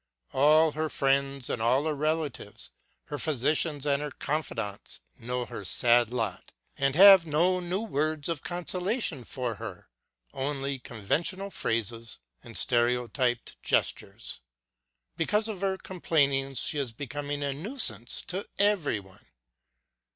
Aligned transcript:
All 0.33 0.71
her 0.71 0.89
friends 0.89 1.47
and 1.47 1.61
all 1.61 1.85
her 1.85 1.93
relatives, 1.93 2.71
her 3.09 3.19
physicians 3.19 3.85
and 3.85 4.01
her 4.01 4.09
confidants, 4.09 4.99
know 5.19 5.45
her 5.45 5.63
sad 5.63 6.09
lot 6.11 6.51
and 6.75 6.95
have 6.95 7.27
no 7.27 7.59
new 7.59 7.81
words 7.83 8.27
of 8.27 8.41
consolation 8.41 9.23
for 9.23 9.53
her, 9.61 9.89
only 10.33 10.79
conventional 10.79 11.51
phrases 11.51 12.17
and 12.43 12.57
stereotyped 12.57 13.61
gestures. 13.61 14.39
Because 15.17 15.47
of 15.47 15.61
her 15.61 15.77
com 15.77 16.01
plainings 16.01 16.57
she 16.57 16.79
is 16.79 16.93
becoming 16.93 17.43
a 17.43 17.53
nuisance 17.53 18.23
to 18.23 18.49
every 18.57 18.97
body. 18.99 19.27